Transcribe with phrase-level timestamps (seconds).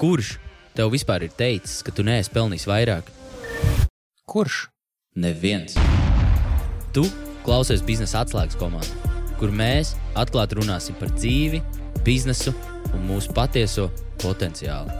[0.00, 0.38] Kurš
[0.72, 3.08] tev vispār ir teicis, ka tu neesi pelnījis vairāk?
[4.24, 4.62] Kurš?
[5.20, 5.74] Neviens.
[6.96, 7.02] Tu
[7.44, 11.60] klausies biznesa atslēgas komandā, kur mēs atklāti runāsim par dzīvi,
[12.06, 12.54] biznesu
[12.94, 13.90] un mūsu patieso
[14.22, 14.94] potenciālu.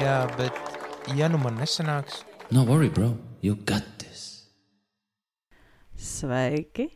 [0.00, 4.50] Jā, bet ja nu man nesanāks, No worry, bro, you got this.
[5.94, 6.88] Sveiki!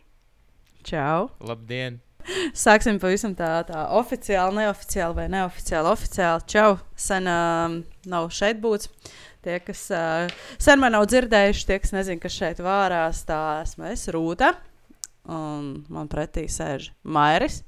[0.83, 1.31] Čau!
[1.39, 2.04] labdien!
[2.65, 5.91] Sāksim pavisam tā, tā oficiāli, neoficiāli vai neoficiāli.
[5.93, 6.79] Oficiāli, čau!
[6.97, 7.79] Sen uh,
[8.11, 8.91] nav šeit būts.
[9.45, 10.33] Tie, kas uh,
[10.63, 14.55] sen man nav dzirdējuši, tie, kas nezina, kas šeit vārās, tā esmu es, Rūta.
[15.29, 17.63] Un man pretī sēž Mairis.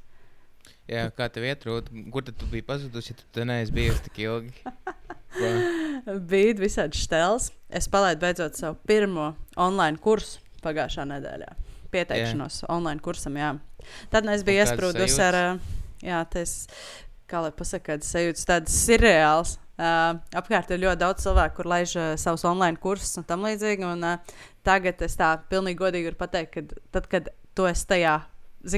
[0.86, 1.90] Jā, kā tev iet, Rūt?
[2.14, 4.54] Kur tad tu biji pazudusi, ja tu te neesi bijusi tik ilgi?
[6.30, 7.50] Bija visādi stēls.
[7.68, 11.65] Es palaidu beidzot savu pirmo online kursu pagājušā nedēļā.
[11.96, 12.72] Pieteikšanos yeah.
[12.76, 13.54] online kursam, jā.
[14.12, 15.38] Tad nu, es biju iesprūdusi ar,
[16.04, 16.56] jā, tas,
[17.30, 19.56] kā lai pasakā, tas sajūtas tādas surreāls.
[19.76, 23.84] Uh, apkārt ir ļoti daudz cilvēku, kur laiž uh, savus online kursus un tam līdzīgi.
[23.84, 28.14] Un, uh, tagad es tā pilnīgi godīgi varu pateikt, ka tad, kad tu esi tajā,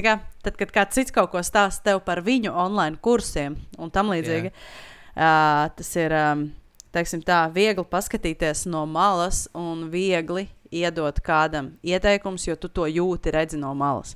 [0.03, 4.11] kā, tad, kad kāds cits kaut ko stāsta tev par viņu online kursiem un tam
[4.11, 6.45] līdzīgi, uh, tas ir, um,
[6.91, 13.59] tā, viegli paskatīties no malas un viegli iedot kādam ieteikumus, jo tu to jūti, redzi
[13.59, 14.15] no malas.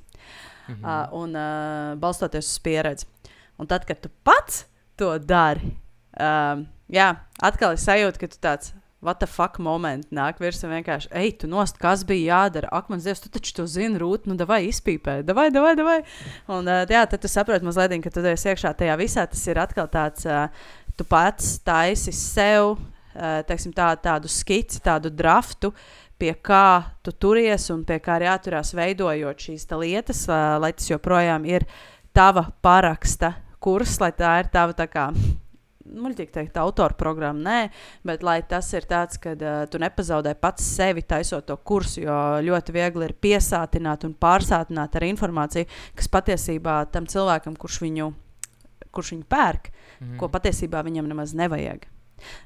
[0.68, 0.84] Mhm.
[0.84, 3.06] Uh, un uh, balstoties uz pieredzi.
[3.60, 4.64] Un tad, kad tu pats
[4.98, 5.74] to dari,
[6.18, 8.74] um, jā, atkal ir sajūta, ka tu tāds.
[9.04, 12.70] What the fuck moment nāk virsū vienkārši, ej, tu nost, kas bija jādara.
[12.72, 15.98] Ak, man zināms, tu taču to zini, rūt, nu, vai izpīpē, vai, vai, vai.
[16.48, 19.26] Un, uh, jā, tad tu saproti mazliet, ka tu esi iekšā tajā visā.
[19.28, 20.48] Tas ir atkal tāds, uh,
[20.96, 25.74] tu pats taisi sev, uh, teiksim, tā, tādu skici, tādu draftu,
[26.18, 31.44] pie kā tu turies un pie kā ir jāturās veidojot šīs lietas, lai tas joprojām
[31.48, 31.66] ir
[32.14, 35.08] tava paraksta kurs, lai tā ir tava tā kā.
[35.84, 37.58] Muļķīgi teikt, autora programma, nē,
[38.08, 42.14] bet lai tas ir tāds, ka uh, tu nepazaudē pats sevi taisot to kursu, jo
[42.46, 48.08] ļoti viegli ir piesātināt un pārsātināt ar informāciju, kas patiesībā tam cilvēkam, kurš viņu,
[48.96, 50.16] kurš viņu pērk, Mhm.
[50.18, 51.84] ko patiesībā viņam nemaz nevajag.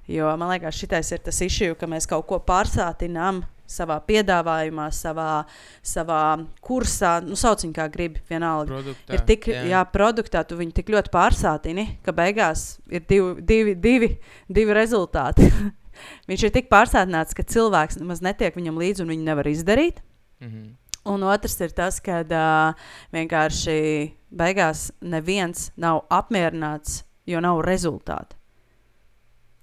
[0.07, 5.45] Jo man liekas, šis ir tas issue, ka mēs kaut ko pārsātinām savā piedāvājumā, savā,
[5.85, 6.23] savā
[6.65, 8.73] kursā, nu, sauc viņu kā gribi, vienalga.
[8.73, 9.65] Produktā, Ir tik, jā.
[9.73, 14.11] jā, produktā tu viņu tik ļoti pārsātini, ka beigās ir divi, divi, divi,
[14.49, 15.51] divi rezultāti.
[16.31, 20.03] Viņš ir tik pārsātināts, ka cilvēks nemaz netiek viņam līdzi un viņu nevar izdarīt.
[20.45, 20.69] Mhm.
[21.09, 23.79] Un otrs ir tas, ka uh, vienkārši
[24.29, 28.37] beigās neviens nav apmierināts, jo nav rezultātu.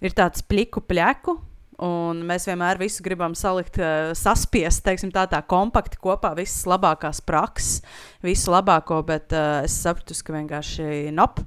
[0.01, 1.37] Ir tāds pliku pleku.
[1.84, 7.19] Un mēs vienmēr visu gribam salikt, uh, saspiest, teiksim, tā, tā kompakti kopā, visas labākās
[7.25, 7.81] prakses,
[8.24, 11.41] visu labāko, bet uh, es sapratu, ka vienkārši nop,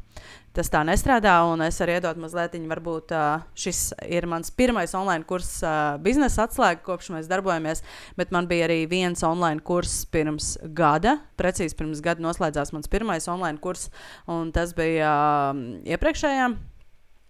[0.52, 1.38] tas tā nestrādā.
[1.48, 6.44] Un es arī iedodu mazliet, varbūt uh, šis ir mans pirmais online kurs uh, biznesa
[6.44, 7.80] atslēga, kopš mēs darbojamies.
[8.20, 11.22] Bet man bija arī viens online kurs pirms gada.
[11.40, 13.88] Precīzi pirms gada noslēdzās mans pirmais online kurs,
[14.28, 15.14] un tas bija
[15.54, 16.52] uh, iepriekšējā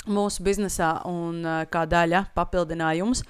[0.07, 1.43] mūsu biznesā un
[1.73, 3.25] kā daļa papildinājums.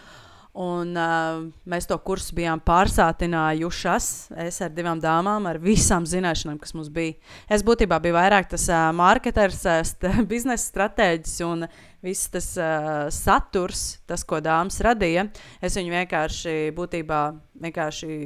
[0.59, 4.09] Un, uh, mēs to kursu bijām pārsātinājušas.
[4.43, 7.15] Es ar divām dāmām, ar visām zināšanām, kas mums bija.
[7.47, 11.67] Es būtībā biju vairāk tas uh, marketers, uh, biznesa stratēģis un
[12.03, 15.29] viss tas uh, saturs, tas, ko dāmas radīja.
[15.63, 17.27] Es viņu vienkārši būtībā
[17.69, 18.17] vienkārši.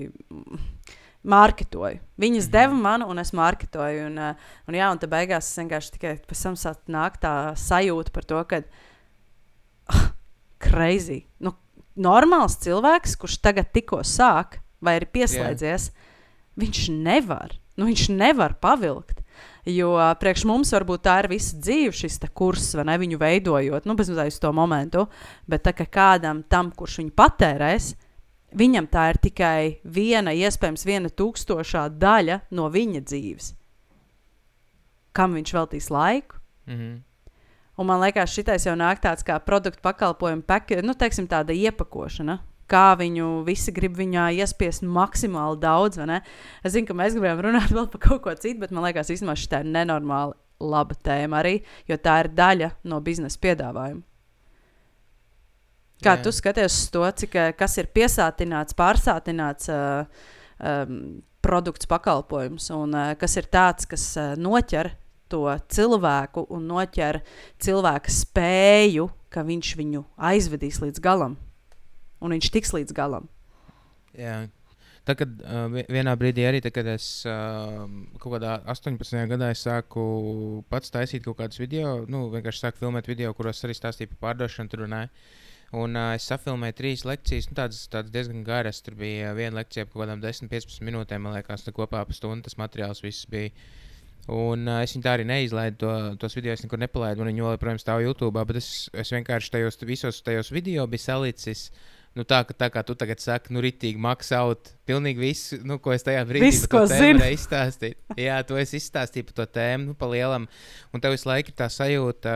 [1.24, 2.00] Mm, Mārketoju.
[2.18, 2.52] Viņas Mhm.
[2.52, 4.06] deva man, un es mārketoju.
[4.06, 4.34] Un, uh,
[4.68, 6.54] un, jā, un tad beigās es vienkārši tikai pēc tam
[6.88, 8.62] nāk tā sajūta par to, ka
[9.88, 10.12] ah,
[10.58, 11.24] crazy.
[11.40, 11.54] Nu,
[11.96, 15.90] normāls cilvēks, kurš tagad tikko sāk vai ir pieslēdzies,
[16.58, 17.58] viņš nevar.
[17.76, 19.22] Nu, viņš nevar pavilkt.
[19.64, 23.94] Jo priekš mums varbūt tā ir visa dzīve, šis kurs, vai ne viņu veidojot, nu,
[23.94, 25.06] bezmazliet uz to momentu.
[25.46, 27.92] Bet tā kā kādam tam, kurš viņu patērēs,
[28.58, 33.52] viņam tā ir tikai viena, iespējams, viena tūkstošā daļa no viņa dzīves.
[35.12, 36.40] Kam viņš veltīs laiku?
[36.66, 37.00] Mhm.
[37.80, 42.38] Un man liekas, šitais jau nāk tāds kā produktu pakalpojumu peke, nu, teiksim, tāda iepakošana.
[42.68, 45.98] Kā viņu visi grib viņā iespiest maksimāli daudz.
[46.62, 49.34] Es zinu, ka mēs gribējām runāt vēl par kaut ko citu, bet man liekas, īstenībā
[49.40, 51.58] šī ir nenormāli laba tēma arī,
[51.88, 54.04] jo tā ir daļa no biznesa piedāvājuma.
[56.02, 56.22] Kā Jā.
[56.24, 60.06] tu skaties uz to, cik, eh, kas ir piesātināts, pārsātināts uh,
[60.58, 64.92] um, produkts, pakalpojums, un uh, kas ir tāds, kas uh, noķer
[65.32, 67.20] to cilvēku un noķer
[67.62, 71.38] cilvēka spēju, ka viņš viņu aizvedīs līdz galam,
[72.20, 73.30] un viņš tiks līdz galam.
[74.18, 74.42] Jā.
[75.02, 77.88] Tad, kad uh, vi- vienā brīdī arī, tad, kad es uh,
[78.22, 79.24] kaut kādā 18.
[79.32, 80.02] gadā sāku
[80.70, 84.70] pats taisīt kaut kādus video, nu, vienkārši sāku filmēt video, kuros arī stāstīju par pārdošanu,
[84.70, 85.10] tur runāju.
[85.72, 88.82] Un uh, es safilmēju trīs lekcijas, nu, tādas, tādas diezgan garas.
[88.84, 92.12] Tur bija uh, viena lekcija par kaut kādām 10-15 minūtēm, man liekas, tā kopā ap
[92.12, 93.54] stundu tas materiāls viss bija.
[94.30, 97.80] Un uh, es viņu tā arī neizlaidu, to, tos video es nekur nepalaidu, viņi joprojām
[97.80, 98.44] stāv YouTube.
[98.50, 101.70] Bet es, es vienkārši tajos visos tajos video biju salicis.
[102.12, 105.94] Nu, tā, ka, tā kā tu tagad saki, nu, rītīgi maksāt, pilnīgi visu, nu, ko
[105.94, 107.24] es tajā brīdī Viss, ko zinu.
[107.32, 107.96] izstāstīt.
[108.20, 110.44] Jā, to es izstāstīju par to tēmu, nu, pa lielam.
[110.92, 112.34] Un tev visu laiku ir tā sajūta,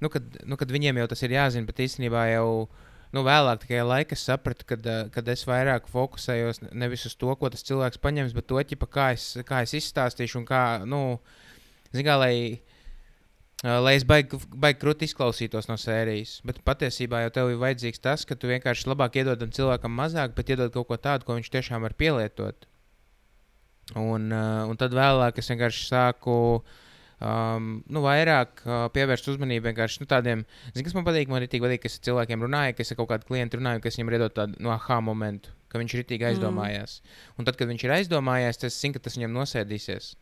[0.00, 2.68] nu, kad, nu, kad viņiem jau tas ir jāzina, bet īstenībā jau
[3.14, 7.34] nu, vēlāk, tikai laika, sapratu, kad, eh, kad es vairāk fokusējos ne- nevis uz to,
[7.34, 11.18] ko tas cilvēks paņems, bet to, ķipa, kā, es, kā es izstāstīšu un kā, nu,
[11.92, 12.60] zin, kā, lai,
[13.64, 16.40] eh, lai es baigi baig krūti izklausītos no sērijas.
[16.44, 20.34] Bet patiesībā jau tev ir vajadzīgs tas, ka tu vienkārši labāk iedod tam cilvēkam mazāk,
[20.34, 22.66] bet iedod kaut ko tādu, ko viņš tiešām var pielietot.
[23.94, 26.64] Un, uh, un tad vēlāk es vienkārši sāku
[27.20, 31.30] um, nu, vairāk uh, pievērst uzmanību vienkārši nu, tādiem, zini, kas man patīk.
[31.32, 33.82] Man arī patīk, ka es ar cilvēkiem runāju, ka es ar kaut kādu klientu runāju,
[33.84, 37.00] kas viņam ir iedod tādu no aha momentu, ka viņš ir itī aizdomājās.
[37.00, 37.34] Mm.
[37.38, 40.14] Un tad, kad viņš ir aizdomājies, tas zina, ka tas viņam nosēdīsies.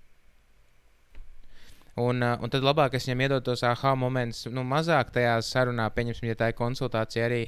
[1.95, 5.87] Un, uh, un tad labāk es viņam iedodu tos aha momentus, nu, mazāk tajā sarunā,
[5.95, 7.45] pieņemsim, ja tā ir konsultācija arī.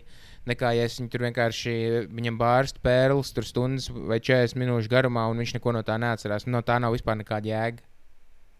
[0.47, 1.73] Nekā ja es viņu tur vienkārši
[2.15, 6.47] viņam bārstu pērlis, tur stundas vai 40 minūšu garumā, un viņš neko no tā neatcerās.
[6.47, 7.83] No tā nav vispār nekāda jēga.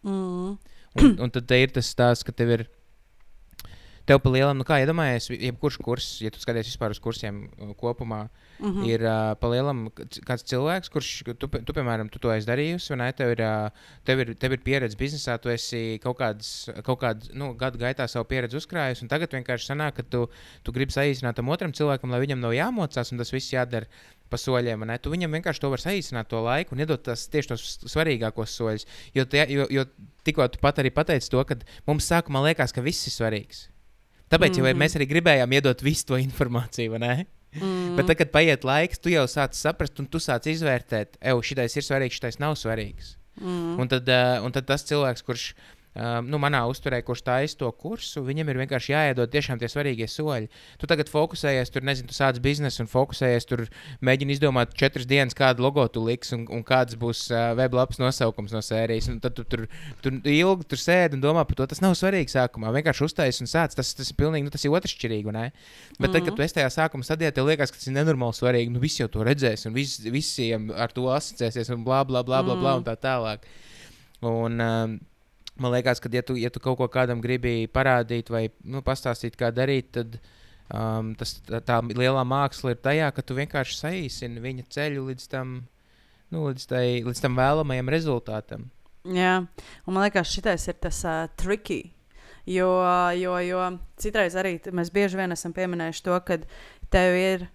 [0.03, 0.57] Mm.
[0.97, 2.67] Un, un tad ir tas stāsts, ka tev ir.
[4.07, 7.73] Tev pa lielam, nu kā iedomājies, jebkurš kurs, ja tu skaties vispār uz kursiem uh,
[7.75, 8.85] kopumā, mm -hmm.
[8.87, 9.89] ir uh, pa lielam
[10.29, 13.09] kāds cilvēks, kurš, tu, tu piemēram, tu to esi darījusi, vai ne?
[13.11, 13.67] Tev ir, uh,
[14.07, 18.07] tev ir, tev ir pieredze biznesā, tu esi kaut kādas, kaut kādu nu, gadu gaitā
[18.07, 20.29] savu pieredzi uzkrājis, un tagad vienkārši sanāk, ka tu,
[20.63, 23.91] tu gribi saīsināt tam otram cilvēkam, lai viņam nav jāmocās, un tas viss jādara
[24.29, 24.85] pa soļiem.
[24.87, 24.97] ne?
[24.97, 28.87] Tu viņam vienkārši to var saīsināt to laiku un iedot tas tieši tos svarīgākos soļus.
[29.15, 29.85] Jo, tie, jo, jo
[30.27, 33.67] tikko tu pat arī pateici to, ka mums sākumā liekas, ka viss ir svarīgs.
[34.27, 34.69] Tāpēc mm -hmm.
[34.73, 34.79] Mhm.
[34.83, 36.99] mēs arī gribējām iedot visu to informāciju?
[37.55, 37.95] Mm.
[37.95, 41.77] Bet tad, kad paiet laiks, tu jau sāc saprast, un tu sāc izvērtēt, ej, šitais
[41.77, 43.15] ir svarīgs, šitais nav svarīgs.
[43.41, 43.79] Mm.
[43.79, 45.53] Un, tad, uh, un tad tas cilvēks, kurš
[45.97, 50.07] um, nu, manā uzturē, kurš taisa to kursu, viņam ir vienkārši jāiedod tiešām tie svarīgie
[50.11, 50.49] soļi.
[50.81, 53.65] Tu tagad fokusējies, tur nezinu, tu sāc biznesu un fokusējies, tur
[54.05, 58.53] mēģini izdomāt četras dienas, kādu logo tu liks un, un kāds būs uh, weblapas nosaukums
[58.55, 59.09] no sērijas.
[59.11, 59.65] Un tad tu tur,
[60.05, 61.67] tur ilgi tur sēdi un domā par to.
[61.73, 62.71] Tas nav svarīgi sākumā.
[62.77, 63.75] Vienkārši uztaisīt un sāc.
[63.77, 65.33] Tas, tas ir pilnīgi, nu, tas ir otršķirīgi.
[65.35, 65.49] ne?
[65.97, 68.73] Bet tad, kad tu esi tajā sākuma stadijā, tev liekas, ka tas ir nenormāli svarīgi.
[68.73, 72.43] Nu, visi jau to redzēs, un vis, visiem ar to asociēsies, un blā, blā, blā,
[72.45, 73.47] blā, blā un tā tālāk.
[74.25, 74.97] Un, um,
[75.61, 79.37] man liekas, ka, ja tu, ja tu kaut ko kādam gribi parādīt vai nu, pastāstīt,
[79.39, 80.17] kā darīt, tad
[80.71, 85.27] um, tas, tā, tā lielā māksla ir tajā, ka tu vienkārši saīsini viņa ceļu līdz
[85.33, 85.59] tam,
[86.33, 88.67] nu, līdz, tai, līdz tam vēlamajam rezultātam.
[89.07, 89.37] Jā,
[89.87, 91.93] un man liekas, šis ir tas uh, tricky.
[92.47, 92.69] Jo,
[93.19, 93.63] jo, jo
[93.99, 96.37] citreiz arī mēs bieži vien esam pieminējuši to, ka
[96.93, 97.49] tev ir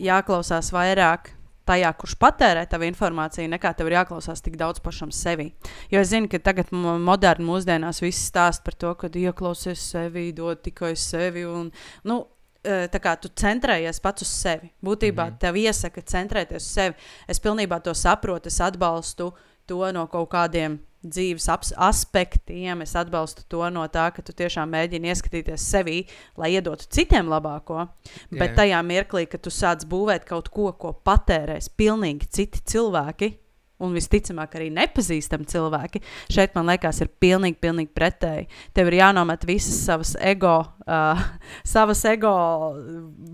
[0.00, 1.34] jāklausās vairāk
[1.68, 5.50] tajā, kurš patērē tavu informāciju, nekā tev ir jāklausās tik daudz pašam sevi.
[5.92, 10.30] Jo es zinu, ka tagad mo- moderni mūsdienās viss stāsta par to, ka ieklausies sevi,
[10.32, 11.44] dod tikai sevi.
[11.46, 11.70] Un,
[12.04, 12.18] nu,
[12.64, 14.72] eh, Tā kā tu centrējies pats uz sevi.
[14.84, 16.94] Būtībā mm tev iesaka centrēties uz sevi.
[17.28, 19.32] Es pilnībā to saprotu, es atbalstu
[19.66, 22.82] to no kaut kādiem dzīves aspektiem.
[22.82, 25.98] Es atbalstu to no tā, ka tu tiešām mēģini ieskatīties sevī,
[26.38, 27.88] lai iedotu citiem labāko.
[28.30, 28.56] Bet Jā.
[28.62, 33.32] tajā mirklī, kad tu sāc būvēt kaut ko, ko patērēs pilnīgi citi cilvēki.
[33.78, 36.00] Un visticamāk, arī nepazīstami cilvēki.
[36.34, 38.48] Šeit man liekas, ir pilnīgi, pilnīgi pretēji.
[38.74, 41.20] Tev ir jānomet visas savas ego, uh,
[41.74, 42.32] savas ego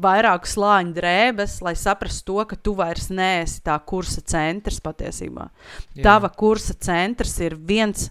[0.05, 5.49] vairāku slāņu drēbes, lai saprastu to, ka tu vairs neesi tā kursa centrs patiesībā.
[5.95, 6.05] Jā.
[6.11, 8.11] Tava kursa centrs ir viens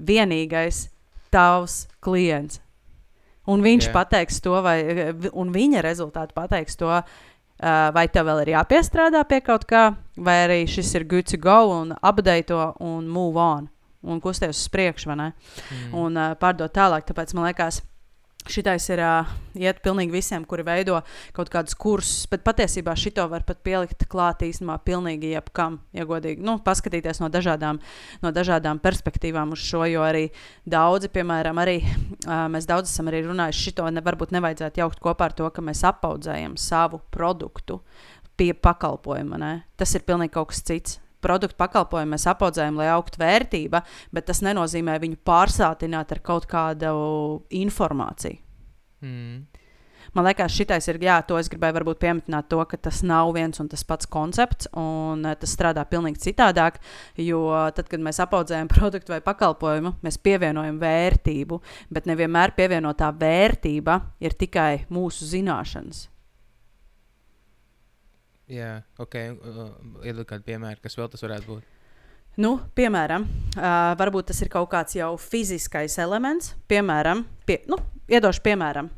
[0.00, 0.86] vienīgais
[1.34, 2.62] tavs klients.
[3.50, 3.92] Un viņš Jā.
[3.92, 4.78] pateiks to, vai
[5.36, 10.36] un viņa rezultāti pateiks to, uh, vai tev vēl ir jāpiestrādā pie kaut kā, vai
[10.44, 13.70] arī šis ir good to go un update to un move on.
[14.04, 15.32] Un kusties uz priekšu, vai ne?
[15.32, 15.92] Mm.
[15.96, 17.06] Un uh, pārdot tālāk.
[17.08, 17.80] Tāpēc man liekas,
[18.44, 20.98] Šitais ir uh, iet pilnīgi visiem, kuri veido
[21.32, 26.44] kaut kādus kursus, bet patiesībā šito var pat pielikt klāt īstenībā pilnīgi jebkam, ja godīgi.
[26.44, 27.80] Nu, paskatīties no dažādām,
[28.20, 30.26] no dažādām perspektīvām uz šo, jo arī
[30.68, 35.30] daudzi, piemēram, arī uh, mēs daudz esam arī runājuši, šito ne, varbūt nevajadzētu jaukt kopā
[35.30, 37.80] ar to, ka mēs apaudzējam savu produktu
[38.36, 39.40] pie pakalpojuma.
[39.40, 39.54] Ne?
[39.78, 41.00] Tas ir pilnīgi kaut kas cits.
[41.24, 43.80] Produktu pakalpojumu mēs apaudzējam, lai augtu vērtība,
[44.12, 46.90] bet tas nenozīmē viņu pārsātināt ar kaut kādu
[47.64, 48.42] informāciju.
[49.04, 49.62] Mm.
[50.14, 53.58] Man liekas, šitais ir, jā, to es gribēju varbūt pieminēt, to, ka tas nav viens
[53.58, 56.78] un tas pats koncepts, un uh, tas strādā pilnīgi citādāk.
[57.18, 57.42] Jo
[57.74, 61.60] tad, kad mēs apaudzējam produktu vai pakalpojumu, mēs pievienojam vērtību,
[61.94, 66.10] bet nevienmēr pievienotā vērtība ir tikai mūsu zināšanas.
[68.50, 69.14] Jā, ok.
[69.32, 69.62] Uh,
[70.04, 71.70] ir kādi piemēri, kas vēl tas varētu būt?
[72.44, 73.24] Nu, piemēram,
[73.54, 76.52] uh, varbūt tas ir kaut kāds jau fiziskais elements.
[76.68, 77.78] Piemēram, pie, nu,
[78.10, 78.90] iedošu piemēram.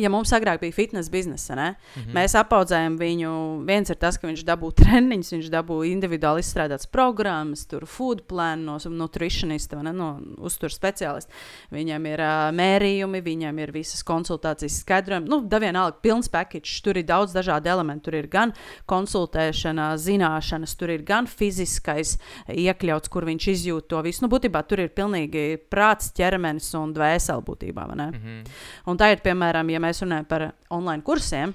[0.00, 2.14] Ja mums agrāk bija fitnes biznesa, ne, mm -hmm.
[2.16, 3.32] mēs apaudzējām viņu.
[3.66, 8.64] Viens ir tas, ka viņš dabūja treniņus, viņš dabūja individuāli izstrādātas programmas, tur food plan
[8.64, 11.32] no nutritionista, ne, no uzturs speciālista.
[11.70, 15.28] Viņam ir uh, mērījumi, viņam ir visas konsultācijas skaidrojumi.
[15.28, 16.80] Nu, da vienalga, pilns package.
[16.82, 18.04] Tur ir daudz dažādu elementu.
[18.04, 18.52] Tur ir gan
[18.86, 22.16] konsultēšana, zināšanas, tur ir gan fiziskais
[22.48, 24.24] iekļauts, kur viņš izjūt to visu.
[24.24, 27.86] Nu, būtībā tur ir pilnīgi prāts, ķermenis un dvēsele būtībā.
[27.92, 28.46] Mm -hmm.
[28.86, 31.54] Un tā ir, piemēram, ja mēs runājam par online kursiem,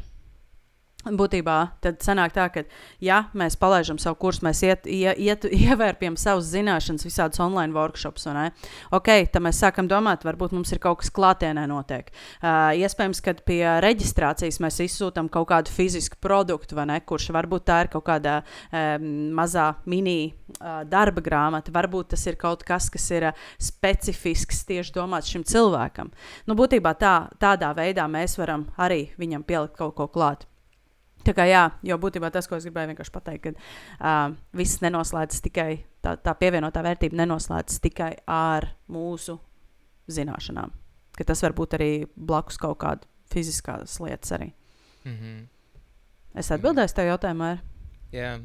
[1.08, 2.64] Būtībā tad sanāk tā, ka,
[3.04, 8.26] ja mēs palaidām savu kursu, mēs iet, ie, iet, ievērpjam savas zināšanas, visādus online workshops,
[8.28, 8.40] un
[8.96, 12.10] ok, tad mēs sākam domāt, varbūt mums ir kaut kas klātienē notiek.
[12.42, 17.68] Uh, iespējams, ka pie reģistrācijas mēs izsūtām kaut kādu fizisku produktu, vai ne, kurš varbūt
[17.70, 22.90] tā ir kaut kāda um, mazā mini uh, darba grāmata, varbūt tas ir kaut kas,
[22.94, 26.12] kas ir uh, specifisks tieši domāts šim cilvēkam.
[26.50, 30.48] Nu, būtībā tā, tādā veidā mēs varam arī viņam pielikt kaut ko klāt.
[31.26, 35.44] Tā kā jā, jo būtībā tas, ko es gribēju vienkārši pateikt, ka uh, viss nenoslēdzas
[35.44, 35.70] tikai
[36.04, 39.38] tā, tā pievienotā vērtība, nenoslēdzas tikai ar mūsu
[40.14, 40.72] zināšanām.
[41.18, 44.52] Ka tas var būt arī blakus kaut kāda fiziskās lietas arī.
[45.04, 45.48] Mm -hmm.
[46.36, 47.58] Es atbildēju tev jautājumu, ar?
[48.12, 48.40] Jā,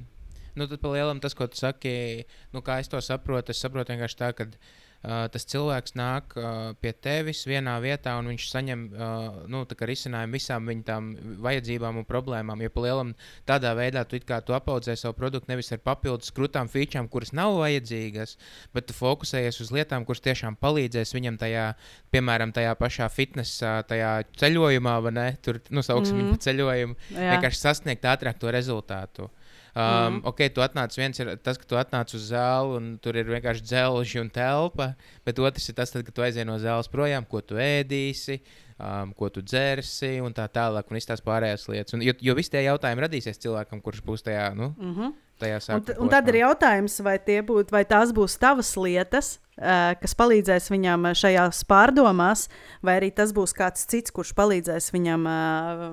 [0.54, 4.16] nu tad palielam tas, ko tu saki, nu kā es to saprotu, es saprotu vienkārši
[4.16, 9.40] tā, ka Uh, tas cilvēks nāk uh, pie tevis vienā vietā un viņš saņem uh,
[9.50, 11.08] nu, risinājumu visām viņa tām
[11.42, 12.62] vajadzībām un problēmām.
[12.62, 13.10] Jo palielam
[13.48, 18.36] tādā veidā tu, tu apaudzē savu produktu nevis ar papildus krūtām featurēm, kuras nav vajadzīgas,
[18.74, 21.66] bet tu fokusējies uz lietām, kuras tiešām palīdzēs viņam tajā,
[22.14, 25.28] piemēram, tajā pašā fitnesā, tajā ceļojumā, vai ne?
[25.42, 26.22] Tur, nu, sauksim mm.
[26.22, 29.32] viņu pa ceļojumu, vienkārši sasniegt ātrāk to rezultātu.
[29.72, 30.24] Um, mm.
[30.28, 33.64] Ok, tu atnāc viens ir tas, ka tu atnāc uz zāli un tur ir vienkārši
[33.64, 34.90] dzelži un telpa,
[35.24, 38.42] bet otrs ir tas, tad, kad tu aizies no zāles projām, ko tu ēdīsi.
[38.82, 41.94] Um, ko tu dzersi, un tā tālāk, un visas tās pārējās lietas.
[41.94, 45.12] Un, jo, jo visi tie jautājumi radīsies cilvēkam, kurš būs tajā, nu, mm -hmm.
[45.38, 45.94] tajā sākumā.
[45.94, 47.14] Un, un tad ir jautājums, vai,
[47.46, 52.48] būt, vai tās būs tavas lietas, uh, kas palīdzēs viņam šajās pārdomās,
[52.82, 55.86] vai arī tas būs kāds cits, kurš palīdzēs viņam uh,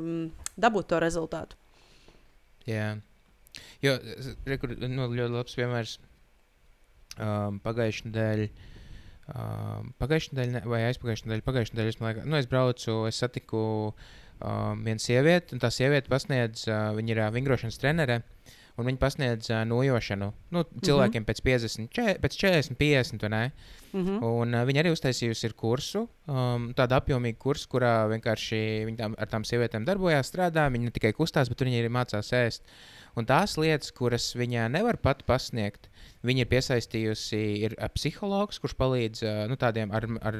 [0.58, 1.56] dabūt to rezultātu.
[2.66, 2.74] Jā.
[2.74, 2.98] Yeah.
[3.86, 3.96] Jo,
[4.50, 5.96] rekur, nu, ļoti labs piemērs
[7.16, 8.50] um, pagājušajā nedēļā.
[9.30, 13.62] Um, pagājušajā nedēļā, vai aizpagājušajā nedēļā, pagājušajā nedēļā es, laikā, nu, es braucu, es satiku
[13.94, 18.22] um, vienu sievieti, un tā sieviete pasniedz, uh, viņa ir uh, vingrošanas trenere.
[18.80, 21.30] Un viņi pasniedz uh, nojošanu nu, cilvēkiem mm -hmm.
[21.30, 23.52] pēc 50, čē, pēc 40, 50.
[23.94, 24.24] Mm -hmm.
[24.24, 29.28] Un uh, viņa arī uztaisījusi kursu, um, tādu apjomīgu kursu, kurā vienkārši viņi tam, ar
[29.28, 30.70] tām sievietēm darbojās, strādā.
[30.72, 32.62] Viņi ne tikai kustās, bet viņi arī mācās ēst.
[32.62, 35.90] Uh, Un tās lietas, kuras viņa nevar pat pasniegt,
[36.26, 40.38] viņa ir piesaistījusi ir psihologs, kurš palīdz nu, tādiem ar, ar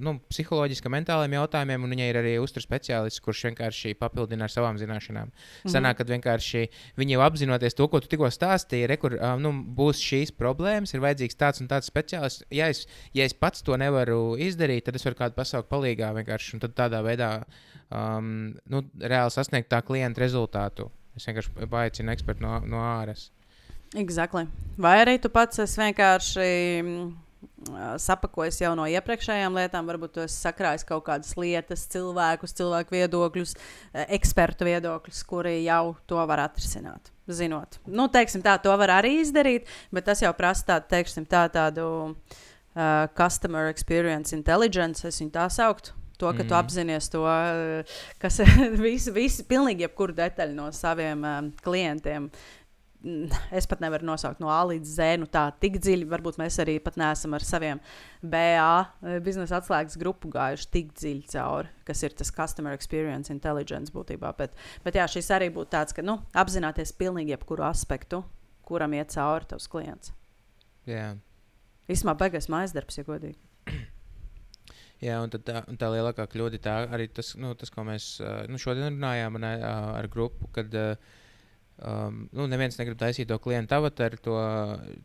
[0.00, 4.78] nu, psiholoģiskām, mentāliem jautājumiem, un viņai ir arī uzturs speciālists, kurš vienkārši papildina ar savām
[4.80, 5.28] zināšanām.
[5.28, 5.74] Mm -hmm.
[5.74, 10.02] Sanāk, kad vienkārši viņi jau apzinoties to, ko tu tikko stāstīji, re, kur nu, būs
[10.02, 12.44] šīs problēmas, ir vajadzīgs tāds un tāds speciālists.
[12.50, 12.85] Ja es,
[13.16, 17.02] ja es pats to nevaru izdarīt, tad es varu kādu pasauku palīgā vienkārši, un tādā
[17.06, 17.30] veidā
[17.90, 20.90] um, nu, reāli sasniegt tā klienta rezultātu.
[21.16, 23.30] Es vienkārši paaicinu ekspertu no, no āras.
[23.96, 24.44] Exactly.
[24.76, 26.50] Vai arī tu pats vienkārši
[26.82, 27.06] mm,
[28.02, 33.54] sapakojis jau no iepriekšējām lietām, varbūt tu esi sakrājis kaut kādas lietas, cilvēkus, cilvēku viedokļus,
[33.56, 37.12] e, ekspertu viedokļus, kuri jau to var atrisināt.
[37.26, 41.46] Zinot, nu, teiksim, tā, to var arī izdarīt, bet tas jau prasa tādu, teiksim, tā,
[41.50, 41.86] tādu
[42.76, 45.96] uh, customer experience intelligence, es viņu tā sauktu.
[46.16, 46.48] To, ka mm.
[46.48, 47.24] tu apzinājies to,
[48.22, 52.30] kas ir visi, visi, pilnīgi jebkuru detaļu no saviem um, klientiem.
[53.54, 56.08] Es pat nevaru nosaukt no A līdz Z, nu tā tik dziļi.
[56.10, 57.82] Varbūt mēs arī pat neesam ar saviem
[58.24, 64.32] BA biznesa atslēgas grupu gājuši tik dziļi cauri, kas ir tas customer experience intelligence būtībā.
[64.40, 64.56] Bet,
[64.88, 68.24] bet jā, šis arī būtu tāds, ka nu, apzināties pilnīgi jebkuru aspektu,
[68.66, 70.16] kuram iet cauri tavs klients.
[70.88, 71.20] Yeah.
[71.92, 73.38] Īsumā beigās mājas darbs, ja godīgi.
[75.06, 78.16] Jā, un tā, un tā lielākā kļūda ir arī tas, nu, tas, ko mēs
[78.48, 80.72] nu, šodien runājām ne, ar grupu, kad
[81.76, 84.36] Um, nu, neviens negrib taisīt to klientu avataru, to,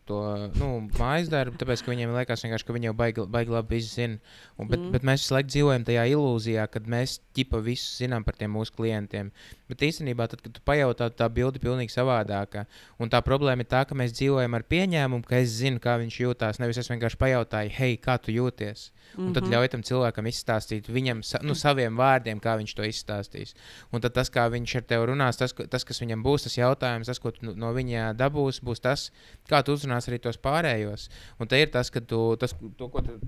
[0.08, 0.20] to
[0.56, 4.22] nu, mājas darbu, tāpēc, ka viņiem liekas, ka viņi jau baigi, baigi labi visu zina.
[4.56, 4.94] Bet, mm.
[4.94, 8.72] bet mēs visu laiku dzīvojam tajā ilūzijā, kad mēs ķipa visu zinām par tiem mūsu
[8.78, 9.34] klientiem.
[9.72, 12.66] Bet īstenībā, tad, kad tu pajautā, tā bilde ir pilnīgi savādāka.
[13.00, 16.18] Un tā problēma ir tā, ka mēs dzīvojam ar pieņēmumu, ka es zinu, kā viņš
[16.20, 16.60] jūtas.
[16.60, 18.90] Nevis es vienkārši pajautāju, hei, kā tu jūties?
[19.16, 19.34] Un mm -hmm.
[19.34, 19.52] tad Mhm.
[19.54, 23.54] ļauj tam cilvēkam izstāstīt viņam nu, saviem vārdiem, kā viņš to izstāstīs.
[23.92, 27.06] Un tad tas, kā viņš ar tevi runās, tas, tas kas viņam būs, tas jautājums,
[27.06, 29.12] tas, ko tu no- viņa dabūsi, būs tas,
[29.50, 31.10] kā tu uzrunās arī tos pārējos.
[31.40, 33.20] Un te ir tas, tu, tas, to, ko tu,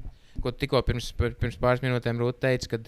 [0.41, 2.79] ko tikko pirms, pirms pāris minūtēm Rūta teica,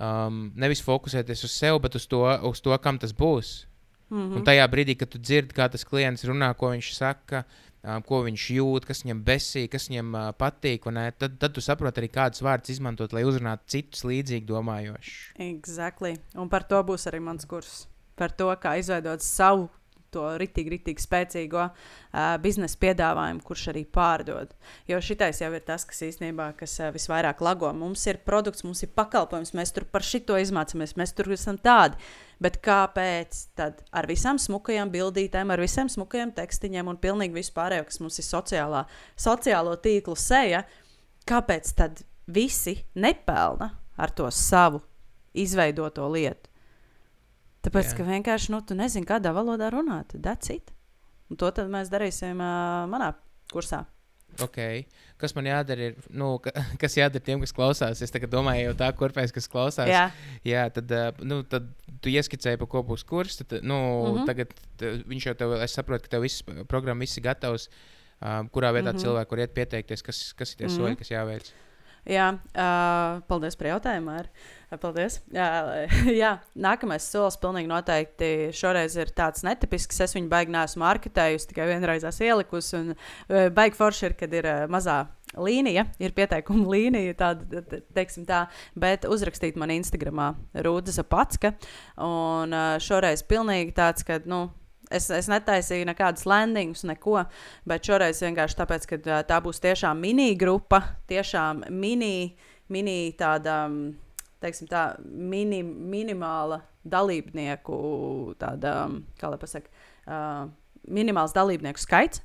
[0.00, 3.64] um, nevis fokusēties uz sevi, bet uz to, uz to kam tas būs.
[4.10, 4.44] Mm Un -hmm.
[4.44, 7.44] tajā brīdī, kad tu dzirdi, kā tas klients runā, ko viņš saka,
[7.82, 11.60] um, ko viņš jūt, kas viņam besī, kas viņam uh, patīk, uh, tad, tad tu
[11.60, 15.32] saproti arī, kādus vārdus izmantot, lai uzrunātu citus līdzīgi domājošus.
[15.38, 16.18] Exactly.
[16.34, 17.88] Un par to būs arī mans kurs.
[18.14, 19.68] Par to, kā izveidot savu
[20.14, 24.54] to rītīgi, rītīgi spēcīgo uh, biznesa piedāvājumu, kurš arī pārdod.
[24.90, 27.72] Jo šitais jau ir tas, kas īstenībā kas, uh, visvairāk lago.
[27.76, 31.98] Mums ir produkts, mums ir pakalpojums, mēs tur par šito izmācāmies, mēs tur esam tādi.
[32.42, 38.00] Bet kāpēc tad ar visām smukajām bildītēm, ar visiem smukajiem tekstiņiem un pilnīgi vispārējo, kas
[38.02, 38.82] mums ir sociālā,
[39.20, 40.64] sociālo tīklu seja,
[41.30, 44.82] kāpēc tad visi nepelna ar to savu
[45.34, 46.53] izveidoto lietu?
[47.64, 47.96] Tāpēc, Jā.
[47.98, 50.12] ka vienkārši nu, tu nezini, kādā valodā runāt.
[50.20, 50.72] That's it.
[51.32, 53.14] Un to tad mēs darīsim uh, manā
[53.52, 53.84] kursā.
[54.42, 54.82] Okay.
[55.20, 55.90] Kas man jādara?
[55.90, 56.52] Ir, nu, ka,
[56.82, 58.02] kas jādara tiem, kas klausās?
[58.04, 59.88] Es domāju, jau tā kurpēs, kas klausās.
[59.90, 60.08] Jā,
[60.46, 61.70] Jā, tad, uh, nu, tad
[62.04, 63.40] tu ieskicēji, par ko būs kurs.
[63.40, 64.16] Tad, nu, mm.
[64.18, 64.26] -hmm.
[64.28, 67.68] Tagad viņš jau tev, es saprotu, ka tev viss programma viss ir gatavs.
[68.24, 68.96] Um, kurā vietā mm.
[68.96, 69.04] -hmm.
[69.04, 70.72] cilvēki var iet pieteikties, kas, kas ir tie mm.
[70.72, 70.80] -hmm.
[70.80, 71.52] soļi, kas jāveic?
[72.08, 74.18] Jā uh, paldies par jautājumu.
[74.20, 75.20] Uh, Paldies.
[75.34, 75.46] Jā,
[76.22, 80.00] jā, nākamais solis pilnīgi noteikti šoreiz ir tāds netipisks.
[80.04, 82.80] Es viņu baigi neesmu marketējusi, tikai vienreiz esmu ielikusi.
[82.80, 88.44] Un baigi forši ir, kad ir mazā līnija, ir pieteikuma līnija, tāda, te- teiksim tā,
[88.78, 90.32] bet uzrakstīt man Instagramā
[90.66, 91.54] Rūda Zapatska.
[92.02, 94.46] Un šoreiz pilnīgi tāds, ka, nu,
[94.94, 97.24] Es, es netaisīju nekādus landingus, neko,
[97.68, 102.34] bet šoreiz vienkārši tāpēc, ka tā būs tiešām mini grupa, tiešām mini,
[102.72, 103.64] mini tāda,
[104.44, 107.78] teiksim tā, mini, minimāla dalībnieku,
[108.38, 108.76] tāda,
[109.18, 110.44] kā lai pasaka, uh,
[110.84, 112.20] minimāls dalībnieku skaits.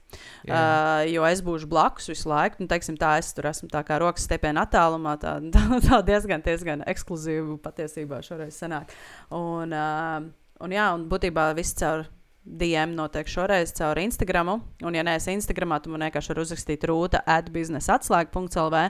[0.47, 0.51] Jā.
[0.51, 2.59] Uh, jo es būšu blakus visu laiku.
[2.63, 5.15] Nu, teiksim, tā, es tur esmu tā kā rokas stiepienā attālumā.
[5.21, 8.93] Tā, tā, tā diezgan, diezgan ekskluzīva patiesībā šoreiz sanāk.
[9.35, 12.07] Un, uh, un, jā, un būtībā viss caur
[12.43, 14.55] DM notiek šoreiz caur Instagram.
[14.83, 18.85] Un, ja neesi Instagramā, tad man vienkārši var uzrakstīt rūta atbiznesa atslēga.lv.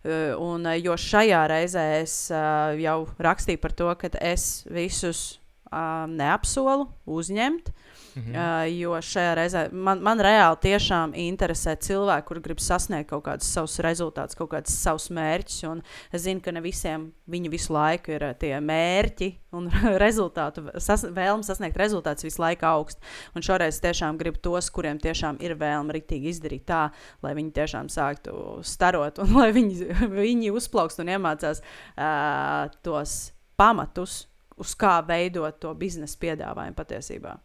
[0.00, 5.40] Uh, un, uh, jo šajā reizē es uh, jau rakstīju par to, ka es visus
[5.70, 7.72] uh, neapsolu uzņemt.
[8.16, 8.34] Mhm.
[8.34, 13.50] Uh, jo šajā reizē man, man reāli tiešām interesē cilvēki, kuriem grib sasniegt kaut kādus
[13.54, 15.60] savus rezultātus, kaut kādus savus mērķus.
[15.70, 19.68] Un es zinu, ka ne visiem viņi visu laiku ir uh, tie mērķi un
[20.04, 23.02] rezultātu, sas, vēlme sasniegt rezultātus visu laiku augst.
[23.34, 26.88] Un šoreiz tiešām gribu tos, kuriem tiešām ir vēlme rītīgi izdarīt tā,
[27.24, 33.20] lai viņi tiešām sāktu starot un lai viņi, viņi uzplaukst un iemācās uh, tos
[33.60, 34.24] pamatus,
[34.60, 37.36] uz kā veidot to biznesa piedāvājumu patiesībā.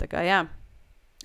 [0.00, 0.44] Tā kā jā.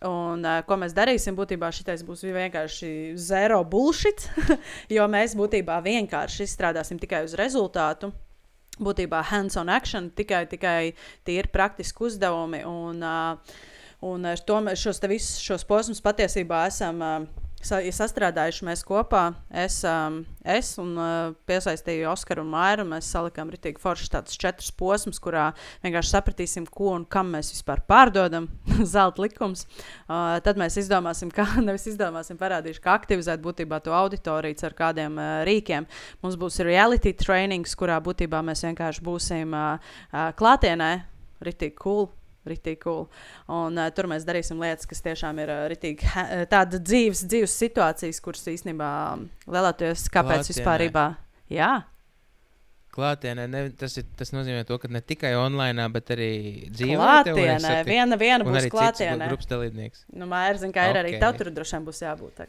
[0.06, 1.36] Un, uh, ko mēs darīsim?
[1.36, 4.30] Būtībā šis būs vienkārši zero bullshit,
[4.96, 8.14] jo mēs būtībā vienkārši izstrādāsim tikai uz rezultātu.
[8.80, 10.94] Būtībā hands-on action, tikai, tikai
[11.28, 12.64] tīri praktiski uzdevumi.
[12.64, 13.60] Un, uh,
[14.08, 17.28] un to šos, visus šos posmus patiesībā esam uh,
[17.66, 19.24] sa sastrādājuši mēs kopā.
[19.52, 22.86] Es, um, es un uh, piesaistīju Oskaru un Mairu.
[22.88, 25.50] Mēs salikām rītīgi forši tādus četrus posmus, kurā
[25.86, 28.50] vienkārši sapratīsim, ko un kam mēs vispār pārdodam.
[28.94, 29.66] Zelta likums.
[30.08, 35.20] Uh, tad mēs izdomāsim, kā, nevis izdomāsim, parādīšu, kā aktivizēt būtībā to auditoriju ar kādiem
[35.20, 35.90] uh, rīkiem.
[36.24, 40.94] Mums būs reality trainings, kurā būtībā mēs vienkārši būsim uh, uh, klātienē.
[41.44, 42.10] Rītīgi cool.
[42.48, 43.08] Ritīgi cool.
[43.52, 47.56] Un, uh, tur mēs darīsim lietas, kas tiešām ir uh, ritīgi, uh, tāda dzīves, dzīves
[47.66, 50.88] situācijas, kuras īstenībā um, lielākoties kāpēc Klātienē.
[50.88, 51.18] vispār.
[51.50, 51.72] Jā,
[52.90, 56.32] Klātienē ne, tas, ir, tas nozīmē, to, ka ne tikai online, bet arī
[56.74, 56.98] dzīvē.
[56.98, 57.74] klātienē.
[57.86, 59.30] Viena, viena būs klātienē.
[59.30, 60.04] grupas dalībnieks.
[60.18, 62.42] Nu, Mērķis, kā ir arī tev tur droši vien būs jābūt.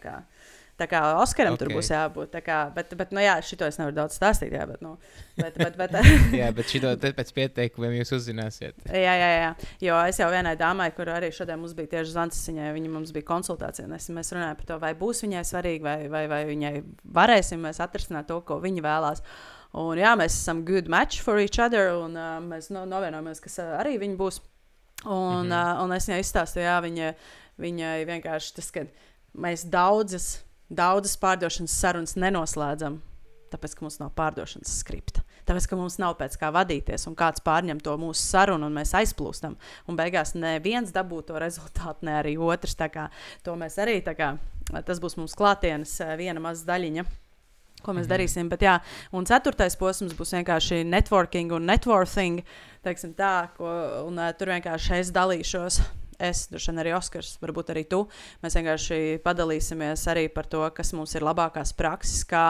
[0.81, 1.67] Tā kā, Oskaram okay.
[1.67, 2.37] tur būs jābūt.
[2.45, 4.55] Kā, bet, bet, nu, jā, šito es nevaru daudz stāstīt.
[4.57, 4.95] Jā, bet, nu,
[5.37, 5.97] bet, bet, bet,
[6.41, 8.81] Jā, bet šito pēc pieteikumiem jūs uzzināsiet.
[8.89, 9.51] Jā, jā, jā.
[9.85, 13.13] Jo es jau vienai dāmai, kur arī šodien mums bija tieši zvans, viņai viņa mums
[13.17, 13.91] bija konsultācija.
[13.99, 16.75] Es, mēs runājām par to, vai būs viņai svarīgi, vai, vai, vai viņai
[17.21, 19.25] varēsim mēs atrisināt to, ko viņa vēlās.
[19.77, 23.53] Un, jā, mēs esam good match for each other, un uh, mēs no, novienojamies, ka
[23.53, 24.41] uh, arī viņi būs.
[25.05, 25.51] Un, mm.
[25.51, 25.77] -hmm.
[25.77, 27.15] uh, un es viņai izstāstīju, jā, viņa,
[27.61, 28.89] viņai vienkārši tas, ka
[29.37, 30.41] mēs daudzas,
[30.71, 33.01] daudzas pārdošanas sarunas nenoslēdzam,
[33.51, 35.25] tāpēc, ka mums nav pārdošanas skripta.
[35.49, 38.93] Tāpēc, ka mums nav pēc kā vadīties, un kāds pārņem to mūsu sarunu, un mēs
[38.95, 39.57] aizplūstam.
[39.91, 42.77] Un beigās neviens dabū to rezultātu, ne arī otrs.
[42.79, 43.09] Tā kā,
[43.47, 44.35] to mēs arī tā kā,
[44.87, 47.07] tas būs mums klātienes eh, viena maza daļiņa.
[47.81, 48.13] Ko mēs -hmm.
[48.13, 48.49] darīsim.
[48.49, 48.79] Bet, jā,
[49.13, 52.45] un ceturtais posms būs vienkārši networking un networking.
[52.85, 53.71] Tā, ko,
[54.07, 55.81] un, uh, tur vienkārši es dalīšos.
[56.21, 58.03] Es, droši vien arī Oskars, varbūt arī tu.
[58.45, 62.45] Mēs vienkārši padalīsimies arī par to, kas mums ir labākās prakses, kā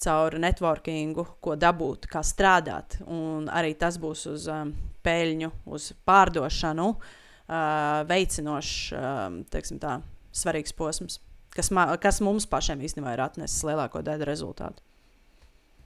[0.00, 3.00] caur networkingu, ko dabūt, kā strādāt.
[3.06, 4.72] Un arī tas būs uz um,
[5.04, 9.98] peļņu, uz pārdošanu, uh, veicinošs, um, teiksim tā,
[10.32, 11.20] svarīgs posms
[11.54, 11.70] kas,
[12.02, 14.84] kas mums pašiem īstenībā ir atnesis lielāko daļu rezultātu.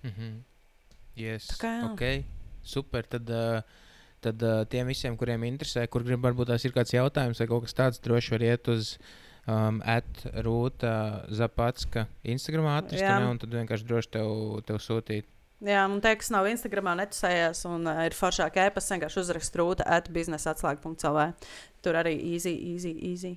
[0.04, 0.36] Mhm.
[1.16, 1.48] Yes.
[1.52, 1.88] Tā kā jā.
[1.92, 2.04] ok,
[2.66, 3.06] super.
[3.06, 3.82] Tad, uh,
[4.24, 7.66] tad uh, tiem visiem, kuriem interesē, kur grib, varbūt tās ir kāds jautājums vai kaut
[7.66, 8.94] kas tāds, droši var iet uz
[9.46, 10.94] um, atrūta
[11.32, 14.34] Zapatska Instagram atrast, un tad vienkārši droši tev,
[14.68, 15.30] tev sūtīt.
[15.64, 19.86] Jā, un tie, kas nav Instagramā, netusējās un uh, ir foršāk ēpas, vienkārši uzrakst rūta
[19.88, 21.20] at biznesa atslēga.cl.
[21.84, 23.36] Tur arī easy, easy, easy.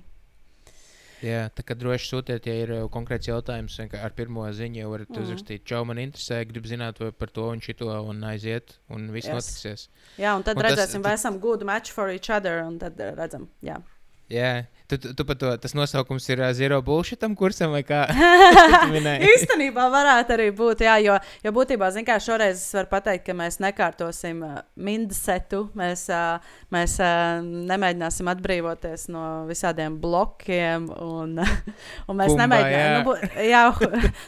[1.24, 5.08] Jā, tā kā droši sūtiet, ja ir uh, konkrēts jautājums, ar pirmo ziņu jau varat
[5.10, 5.24] mm.
[5.24, 9.34] uzrakstīt, čau, man interesē, gribu zināt par to un šito, un aiziet, un viss Yes.
[9.34, 9.88] notiksies.
[10.18, 12.78] Jā, un tad Un un tas- redzēsim, vai esam good match for each other, un
[12.78, 13.80] tad uh, redzam, jā.
[14.30, 18.06] Jā, tu, tu, tu to, tas nosaukums ir uh, Zero Bullshitam kursam vai kā?
[19.28, 23.36] Īstenībā varētu arī būt, jā, jo, jo būtībā, zin kā, šoreiz es varu pateikt, ka
[23.36, 26.40] mēs nekārtosim uh, mindsetu, mēs, uh,
[26.74, 31.36] mēs uh, nemēģināsim atbrīvoties no visādiem blokiem, un,
[32.08, 32.96] un mēs Kumbā, nemēģināsim, jā.
[32.96, 33.62] nu, bu- jā,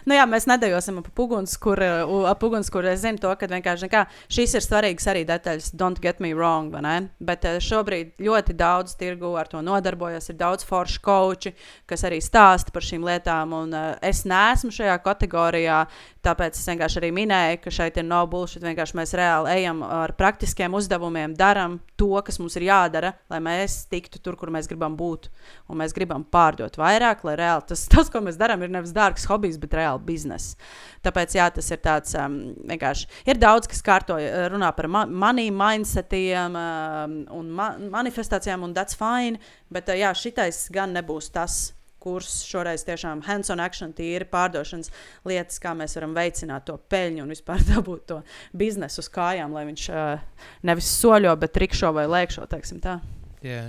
[0.05, 1.91] nu, jā, mēs nedejosim ap ugunskura,
[2.35, 6.21] ap ugunskura, es zinu to, ka vienkārši, kā, šīs ir svarīgas arī detaļas, don't get
[6.21, 6.97] me wrong, vai ne?
[7.25, 11.55] Bet uh, šobrīd ļoti daudz tirgu ar to nodarbojas, ir daudz foršu koči,
[11.87, 15.85] kas arī stāsta par šīm lietām, un uh, es neesmu šajā kategorijā,
[16.25, 20.13] tāpēc es vienkārši arī minēju, ka šeit ir no bullshit, vienkārši mēs reāli ejam ar
[20.19, 24.97] praktiskiem uzdevumiem, darām to, kas mums ir jādara, lai mēs tiktu tur, kur mēs gribam
[24.99, 25.31] būt,
[25.71, 29.27] un mēs gribam pārdot vairāk, lai reāli tas, tas ko mēs darām, ir nevis dārgs
[29.31, 30.57] hobijs, bet reāli bizness.
[31.05, 33.09] Tāpēc, jā, tas ir tāds um, vienkārši.
[33.31, 38.77] Ir daudz, kas kārto, eh, runā par ma money mindsetiem um, un ma manifestācijām, un
[38.77, 39.41] that's fine.
[39.73, 41.61] Bet, uh, jā, šitais gan nebūs tas
[42.01, 42.41] kurs.
[42.49, 44.93] Šoreiz tiešām hands-on action, tīri pārdošanas
[45.29, 48.21] lietas, kā mēs varam veicināt to peļņu un vispār dabūt to
[48.57, 52.49] biznesu uz kājām, lai viņš uh, nevis soļo, bet rikšo vai lēkšo.
[53.45, 53.63] Jā,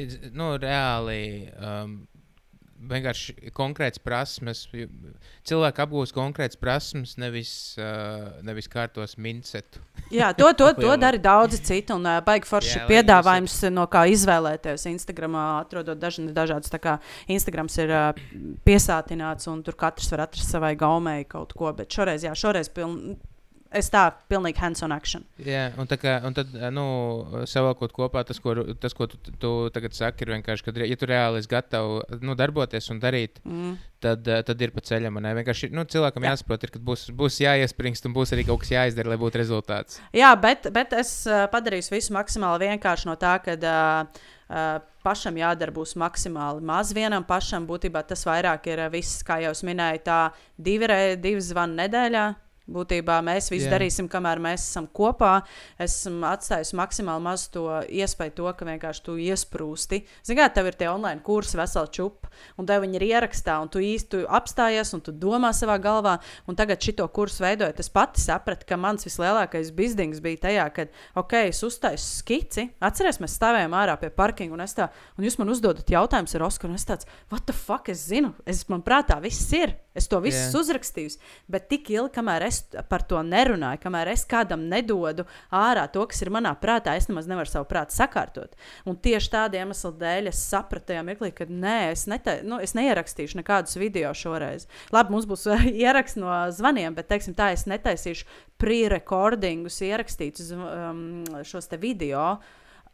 [0.00, 1.50] It's- nu, reāli.
[1.60, 1.98] Um,
[2.80, 4.62] Vienkārši konkrēts prasmes.
[5.48, 9.82] Cilvēki apgūst konkrētas prasmes, nevis, uh, nevis kārtos mincetu.
[10.10, 11.92] Jā, to, to, to dara daudzi citi.
[11.92, 14.86] Un uh, baigi forši Jā, piedāvājums, no kā izvēlēties.
[14.94, 16.72] Instagramā atrodot dažna, dažādas.
[16.72, 16.96] tā kā
[17.28, 18.22] Instagrams ir uh,
[18.64, 21.74] piesātināts, un tur katrs var atrast savai gaumei kaut ko.
[21.76, 23.18] Bet šoreiz, jā, šoreiz piln,
[23.72, 25.24] es tā pilnīgi hands-on action.
[25.38, 26.84] Jā, un, kā, un tad, uh, nu,
[27.50, 31.08] savalkot kopā tas, ko, tas, ko tu, tu tagad saki, ir vienkārši, ka, ja tu
[31.10, 33.76] reāli esi gatavs nu, darboties un darīt, Mm.
[34.02, 35.20] tad, uh, tad ir pa ceļam.
[35.22, 35.34] ne?
[35.38, 36.34] Vienkārši nu, cilvēkam Jā.
[36.34, 40.00] jāsaprot, ir, ka būs, būs jāiespringst un būs arī kaut kas jāizdara, lai būtu rezultāts.
[40.12, 45.36] Jā, bet, bet es uh, padarīšu visu maksimāli vienkārši no tā, ka uh, uh, pašam
[45.40, 47.66] jādara būs maksimāli maz vienam pašam.
[47.68, 50.20] Būtībā tas vairāk ir viss, kā jau es minēju, tā
[50.58, 52.28] divi, divi zvani nedēļā.
[52.70, 53.74] Būtībā mēs visu Jā.
[53.74, 55.40] darīsim, kamēr mēs esam kopā.
[55.80, 60.02] Es esmu atstājis maksimāli maz to iespēju, to, ka vienkārši tu iesprūsti.
[60.26, 62.30] Zinām, kā tev ir tie online kursi, veseli čupi,
[62.60, 66.16] un tev viņi ir ierakstā, un tu īsti apstājies, un tu domā savā galvā.
[66.48, 70.86] Un tagad šito kursu veidojot, es pati sapratu, ka mans vislielākais bizness bija tajā, ka,
[71.20, 75.50] ok, es uztaisu skici, atceries, mēs stāvējām ārā pie parkinga, un, tā, un jūs man
[75.52, 79.18] uzdodat jautājumus ar Oskaru, un es tāds, what the fuck, es zinu, es man prātā
[79.22, 79.74] viss ir.
[79.94, 80.54] Es to visu yeah.
[80.54, 81.16] uzrakstīju,
[81.50, 86.22] bet tik ilgi, kamēr es par to nerunāju, kamēr es kādam nedodu ārā to, kas
[86.22, 88.54] ir manā prātā, es nemaz nevaru savu prātu sakārtot.
[88.86, 93.40] Un tieši tāda iemesla dēļ es sapratu mirklī, ka nē, es, neta, nu, es neierakstīšu
[93.40, 94.68] nekādus video šoreiz.
[94.94, 95.48] Labi, mums būs
[95.84, 98.28] ieraksts no zvaniem, bet teiksim, tā es netaisīšu
[98.62, 101.02] pre-recordingus, ierakstītus um,
[101.42, 102.36] šos video.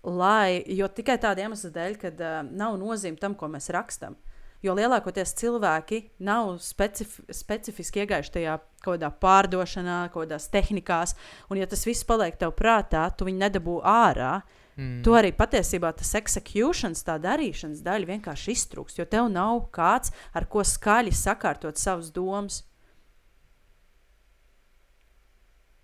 [0.07, 4.17] Lai, jo tikai tāda iemesla dēļ, ka uh, nav nozīme tam, ko mēs rakstām.
[4.67, 11.15] Jo lielākoties cilvēki nav specif specifiski iegājuši tajā kaut kādā pārdošanā, kaut kādās tehnikās,
[11.51, 14.41] un ja tas viss paliek tev prātā, tu viņu nedabū ārā.
[14.77, 15.01] Mm.
[15.07, 20.49] To arī patiesībā tas executions, tā darīšanas daļa vienkārši iztrūks, jo tev nav kāds, ar
[20.53, 22.61] ko skaļi sakārtot savas domas.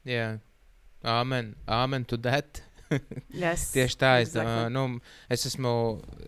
[0.05, 0.43] Jā,
[1.07, 2.61] amen, amen to that.
[3.33, 4.53] Yes, Tieši tā, es, exactly.
[4.53, 4.73] exactly.
[4.75, 5.01] nu,
[5.33, 5.71] es esmu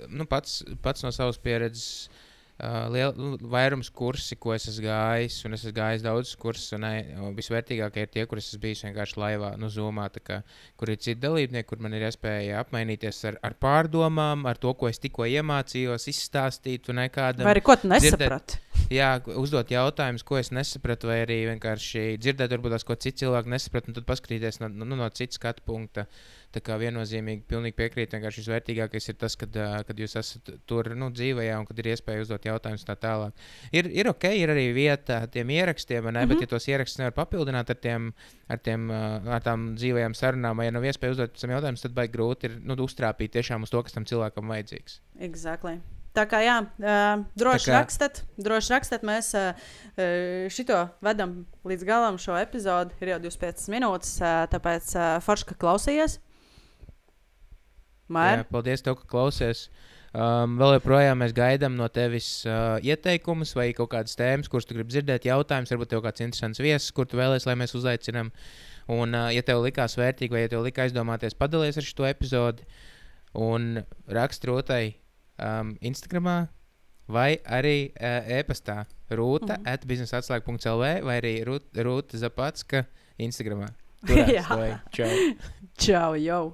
[0.08, 2.08] nu, pats, pats no savas pieredzes.
[2.54, 6.68] Uh, liel, nu, vairums kursi, ko es esmu gājis, un es esmu gājis daudzus kursus,
[6.76, 10.36] un ai, o, visvērtīgākie ir tie, kur es esmu bijis vienkārši laivā, nu, zumā, kā,
[10.78, 14.86] kur ir citi dalībnieki, kur man ir iespēja apmainīties ar, ar pārdomām, ar to, ko
[14.86, 17.42] es tikko iemācījos, izstāstīt, un nekādam.
[17.42, 18.62] Vai arī ko tu nesaprati?
[18.92, 23.50] Jā, uzdot jautājumus, ko es nesapratu, vai arī vienkārši dzirdēt, varbūt tās, ko citi cilvēki
[23.50, 26.06] nesaprata, un tad paskatīties no, nu, no citas skatu punkta.
[26.54, 28.12] Tā kā viennozīmīgi pilnīgi piekrīt.
[28.14, 29.56] Vienkārši visvērtīgākais ir tas, kad,
[29.88, 33.46] kad jūs esat tur nu, dzīvajā un kad ir iespēja uzdot jautājumus tā tālāk.
[33.74, 36.20] Ir, ir ok, ir arī vieta tiem ierakstiem, vai ne?
[36.20, 36.34] Mm -hmm.
[36.34, 38.12] bet, ja tos ierakstus nevar papildināt ar, tiem,
[38.48, 42.16] ar, tiem, ar tām dzīvajām sarunām, vai ja nav iespēja uzdot tam jautājumus, tad baigi
[42.16, 45.00] grūti ir nu, uztrāpīt tiešām uz to, kas tam cilvēkam vajadzīgs.
[45.18, 45.80] Exactly.
[46.14, 49.02] Tā kā jā, uh, droši kā- rakstat, droši rakstat.
[49.02, 49.56] Mēs uh,
[50.46, 52.94] šito vedam līdz galam šo epizodi.
[53.02, 56.20] Ir jau 25 minūtes, uh, tāpēc uh, forši, ka klausījies.
[58.04, 59.68] Jā, Mēr, paldies, tev, ka klausies.
[60.14, 64.76] Um, vēl joprojām mēs gaidām no tevis uh, ieteikumus vai kaut kādas tēmas, kuras tu
[64.76, 68.30] gribi dzirdēt, jautājumus, varbūt tev kāds interesants viesis, kur tu vēlēsies, lai mēs uzaicinām.
[68.94, 72.68] Un, uh, ja tev likās vērtīgi, vai ja tev likās aizdomāties, padalies ar šo epizodi
[73.34, 74.82] un raksti rotai
[75.42, 76.46] um, Instagram
[77.10, 79.66] vai arī uh, e-pastā rūta mm.
[79.68, 82.86] at biznesatslēg.lv vai arī Rūta Zapatska
[83.18, 83.66] Instagram.
[84.06, 84.44] Tur Jā.
[84.92, 85.10] Čau!
[85.84, 86.44] čau, jau!